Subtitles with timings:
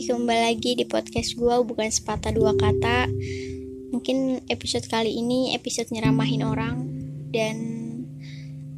[0.00, 3.04] Kembali lagi di podcast gue bukan sepatah dua kata.
[3.92, 6.88] Mungkin episode kali ini episode nyeramahin orang
[7.28, 7.56] Dan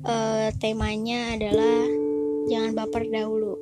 [0.02, 1.86] uh, temanya adalah
[2.50, 3.54] jangan baper dahulu.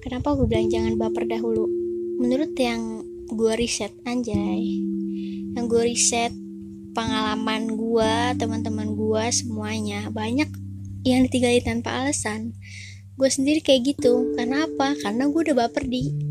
[0.00, 1.68] Kenapa gue bilang jangan baper dahulu?
[2.24, 4.80] Menurut yang gue riset, anjay.
[5.52, 6.32] Yang gue riset
[6.96, 10.48] pengalaman gue, teman-teman gue semuanya Banyak
[11.04, 12.56] yang ditinggalin tanpa alasan.
[13.20, 14.32] Gue sendiri kayak gitu.
[14.40, 14.96] Karena apa?
[15.04, 16.29] Karena gue udah baper di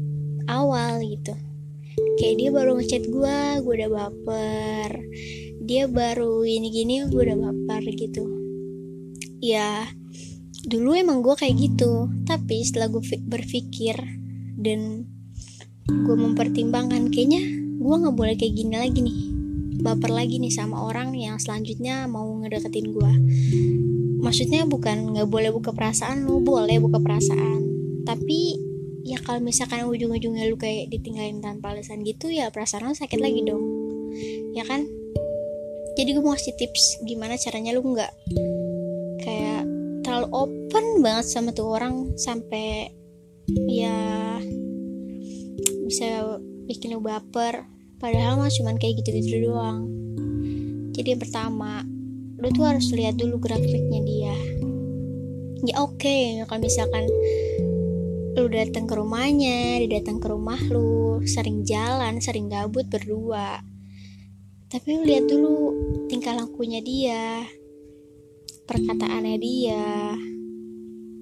[0.49, 1.38] awal gitu.
[2.17, 4.89] Kayak dia baru ngechat gue gue udah baper.
[5.62, 8.25] Dia baru ini gini gue udah baper gitu.
[9.39, 9.85] Ya
[10.66, 12.09] dulu emang gue kayak gitu.
[12.25, 13.95] Tapi setelah gue berpikir
[14.58, 15.05] dan
[15.85, 17.45] gue mempertimbangkan kayaknya
[17.80, 19.20] gue nggak boleh kayak gini lagi nih.
[19.80, 23.13] Baper lagi nih sama orang yang selanjutnya mau ngedeketin gue
[24.20, 27.66] maksudnya bukan nggak boleh buka perasaan lu boleh buka perasaan.
[28.03, 28.48] Tapi
[29.30, 33.61] kalau misalkan ujung-ujungnya lu kayak ditinggalin tanpa alasan gitu ya perasaan lu sakit lagi dong.
[34.58, 34.89] Ya kan?
[35.94, 38.09] Jadi gue mau kasih tips gimana caranya lu nggak
[39.22, 39.69] kayak
[40.02, 42.89] terlalu open banget sama tuh orang sampai
[43.69, 43.94] ya
[45.85, 47.69] bisa bikin lu baper.
[48.02, 49.85] Padahal mah cuman kayak gitu-gitu doang.
[50.97, 51.85] Jadi yang pertama
[52.41, 54.35] lu tuh harus lihat dulu gerak geriknya dia.
[55.69, 57.05] Ya oke okay, kalau misalkan
[58.38, 63.63] lu datang ke rumahnya dia datang ke rumah lu sering jalan sering gabut berdua.
[64.69, 65.73] Tapi lu lihat dulu
[66.05, 67.45] tingkah lakunya dia
[68.69, 70.13] perkataannya dia.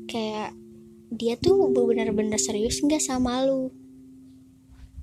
[0.07, 0.51] Kayak
[1.15, 3.71] dia tuh benar-benar serius nggak sama lu?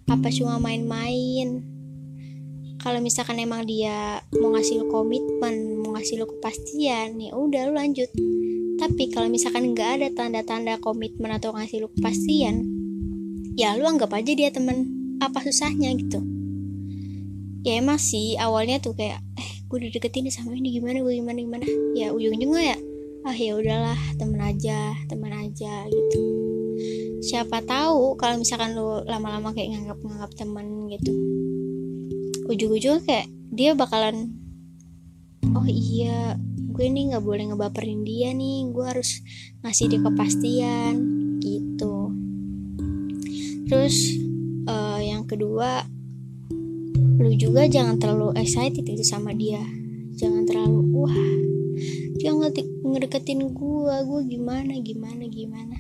[0.05, 1.65] Apa cuma main-main?
[2.85, 7.81] Kalau misalkan emang dia mau ngasih lu komitmen mau ngasih lu kepastian ya udah lu
[7.81, 8.13] lanjut
[8.85, 12.69] tapi kalau misalkan nggak ada tanda-tanda komitmen atau ngasih lu kepastian
[13.57, 14.93] ya lu anggap aja dia temen.
[15.25, 16.21] Apa susahnya gitu?
[17.65, 21.39] Ya emang sih awalnya tuh kayak eh gue udah deketin sama ini gimana gue gimana
[21.41, 21.65] gimana?
[21.97, 22.79] Ya ujung-ujungnya ya
[23.25, 26.21] ah ya udahlah temen aja temen aja gitu.
[27.25, 31.15] Siapa tahu kalau misalkan lu lama-lama kayak nganggap-nganggap temen gitu
[32.45, 34.37] ujung-ujungnya kayak dia bakalan
[35.57, 36.37] oh iya
[36.75, 39.23] gue nih nggak boleh ngebaperin dia nih gue harus
[39.63, 40.95] ngasih dia kepastian
[41.39, 42.11] gitu.
[43.71, 44.19] Terus
[44.67, 45.87] uh, yang kedua
[47.23, 49.63] lu juga jangan terlalu excited itu sama dia.
[50.19, 51.21] Jangan terlalu wah
[52.19, 52.35] dia
[52.83, 55.79] ngedeketin gue gue gimana gimana gimana.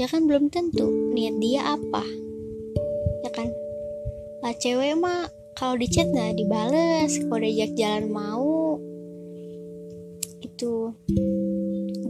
[0.00, 2.04] Ya kan belum tentu niat dia apa.
[3.20, 3.52] Ya kan?
[4.40, 8.59] Lah cewek mah kalau di chat nggak dibales kalau diajak jalan mau
[10.60, 10.92] itu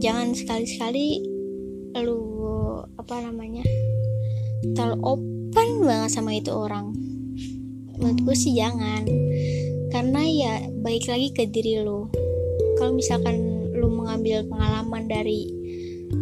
[0.03, 1.23] jangan sekali-sekali
[2.03, 2.19] lu
[2.99, 3.63] apa namanya
[4.75, 6.91] terlalu open banget sama itu orang.
[7.95, 9.07] Menurut gue sih jangan.
[9.87, 12.11] Karena ya baik lagi ke diri lu.
[12.75, 13.39] Kalau misalkan
[13.71, 15.47] lu mengambil pengalaman dari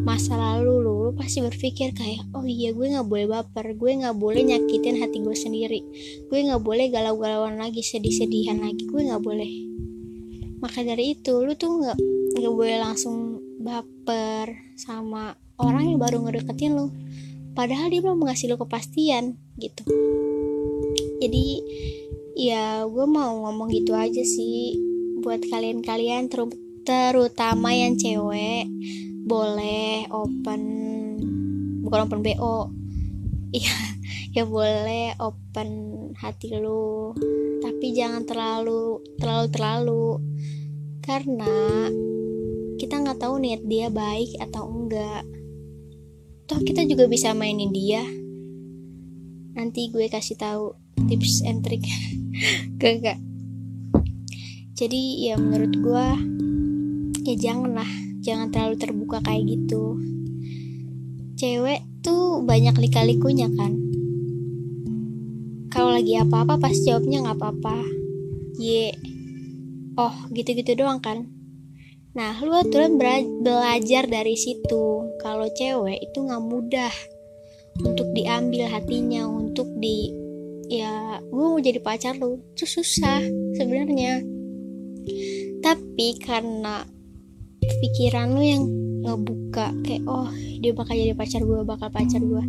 [0.05, 3.73] masa lalu lu, lu pasti berpikir kayak oh iya gue nggak boleh baper.
[3.73, 5.81] Gue nggak boleh nyakitin hati gue sendiri.
[6.29, 8.85] Gue nggak boleh galau-galauan lagi sedih-sedihan lagi.
[8.85, 9.49] Gue nggak boleh.
[10.59, 16.77] Maka dari itu lu tuh nggak nggak boleh langsung baper sama orang yang baru ngedeketin
[16.77, 16.93] lu
[17.59, 19.83] padahal dia belum ngasih lu kepastian gitu.
[21.19, 21.47] Jadi
[22.39, 24.79] ya gue mau ngomong gitu aja sih.
[25.19, 26.31] Buat kalian-kalian
[26.87, 28.71] terutama yang cewek
[29.27, 30.61] boleh open
[31.83, 32.71] bukan open bo
[33.59, 33.75] iya
[34.31, 35.69] ya boleh open
[36.15, 37.11] hati lu.
[37.59, 40.07] Tapi jangan terlalu terlalu terlalu
[41.03, 41.91] karena
[43.09, 45.25] nggak tahu niat dia baik atau enggak.
[46.45, 48.05] Toh kita juga bisa mainin dia.
[49.57, 50.77] Nanti gue kasih tahu
[51.09, 51.81] tips and trick
[52.77, 53.17] gak gak
[54.77, 56.07] jadi ya menurut gue
[57.25, 57.89] ya janganlah
[58.21, 59.97] jangan terlalu terbuka kayak gitu.
[61.33, 63.73] Cewek tuh banyak lika-likunya kan?
[65.73, 67.81] Kalau lagi apa-apa pas jawabnya nggak apa-apa.
[68.61, 68.93] Ye.
[69.97, 71.38] Oh gitu-gitu doang kan
[72.19, 75.15] nah lu aturan belajar dari situ.
[75.23, 76.91] Kalau cewek itu nggak mudah
[77.79, 80.11] untuk diambil hatinya untuk di
[80.67, 83.23] ya gue mau jadi pacar lu itu susah
[83.55, 84.19] sebenarnya.
[85.63, 86.83] Tapi karena
[87.63, 88.63] pikiran lu yang
[89.07, 90.27] ngebuka kayak oh
[90.59, 92.43] dia bakal jadi pacar gue bakal pacar gue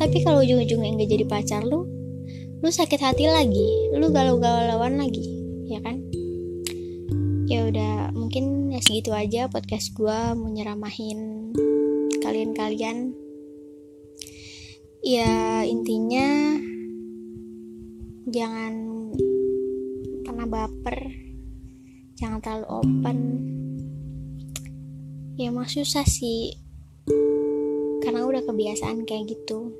[0.00, 1.84] tapi kalau ujung-ujungnya nggak jadi pacar lu
[2.60, 5.24] lu sakit hati lagi lu galau-galauan lagi
[5.68, 6.00] ya kan
[7.50, 11.50] ya udah mungkin ya segitu aja podcast gue mau nyeramahin
[12.22, 13.10] kalian-kalian.
[15.02, 16.54] Ya intinya
[18.30, 18.74] jangan
[20.22, 21.10] pernah baper
[22.14, 23.18] jangan terlalu open.
[25.34, 26.54] Ya emang susah sih
[27.98, 29.74] karena udah kebiasaan kayak gitu.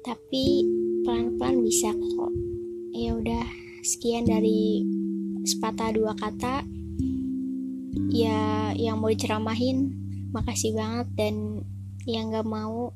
[0.00, 0.64] Tapi
[1.04, 2.32] pelan-pelan bisa kok.
[2.96, 3.44] Ya udah
[3.84, 4.80] sekian dari
[5.44, 6.64] sepatah dua kata
[8.10, 9.92] ya yang mau diceramahin
[10.34, 11.62] makasih banget dan
[12.04, 12.92] yang gak mau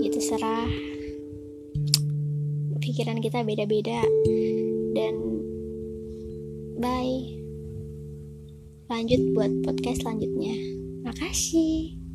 [0.00, 0.68] itu ya serah
[2.80, 4.00] pikiran kita beda-beda
[4.94, 5.14] dan
[6.78, 7.18] bye.
[8.86, 10.54] Lanjut buat podcast selanjutnya.
[11.02, 12.05] Makasih